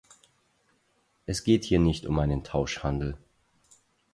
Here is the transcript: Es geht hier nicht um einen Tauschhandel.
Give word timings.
Es 1.27 1.43
geht 1.43 1.63
hier 1.63 1.77
nicht 1.77 2.07
um 2.07 2.17
einen 2.17 2.43
Tauschhandel. 2.43 3.17